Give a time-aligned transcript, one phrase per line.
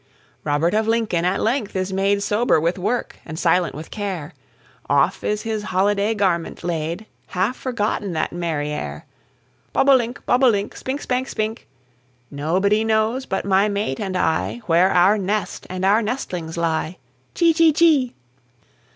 [0.43, 4.33] Robert of Lincoln at length is made Sober with work, and silent with care,
[4.89, 9.05] Off is his holiday garment laid, Half forgotten that merry air,
[9.73, 11.67] Bob o' link, bob o' link, Spink, spank, spink,
[12.31, 16.97] Nobody knows but my mate and I, Where our nest and our nestlings lie.
[17.35, 18.15] Chee, chee, chee.